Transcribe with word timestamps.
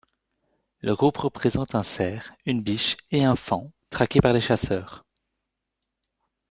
Le 0.79 0.95
groupe 0.95 1.17
représente 1.17 1.75
un 1.75 1.83
cerf, 1.83 2.33
une 2.47 2.63
biche 2.63 2.97
et 3.11 3.23
un 3.23 3.35
faon, 3.35 3.71
traqués 3.91 4.19
par 4.19 4.33
des 4.33 4.41
chasseurs. 4.41 5.05